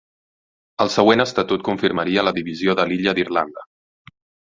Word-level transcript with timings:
El 0.85 0.91
següent 0.93 1.23
estatut 1.27 1.65
confirmaria 1.69 2.25
la 2.29 2.35
divisió 2.41 2.79
de 2.83 2.89
l'Illa 2.91 3.19
d'Irlanda. 3.19 3.71